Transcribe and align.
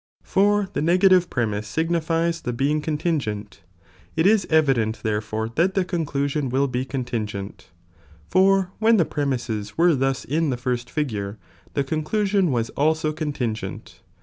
for 0.23 0.67
the 0.73 0.81
negative 0.81 1.29
premise 1.29 1.67
signifiea 1.71 2.41
the 2.41 2.51
being 2.51 2.81
contingent, 2.81 3.61
it 4.15 4.25
i» 4.25 4.29
j 4.35 4.47
erideiit 4.47 5.03
therefore 5.03 5.47
tlint 5.47 5.75
the 5.75 5.85
conclusiun 5.85 6.49
will 6.49 6.67
be 6.67 6.83
contiiigeDt, 6.83 7.65
for 8.27 8.71
wbea 8.81 8.97
the 8.97 9.05
premises 9.05 9.77
were 9.77 9.93
thus 9.93 10.25
in 10.25 10.49
the 10.49 10.57
first 10.57 10.89
figure, 10.89 11.37
the 11.75 11.83
conclusion 11.83 12.49
was 12.51 12.71
also 12.71 13.13
contitigeiit. 13.13 13.97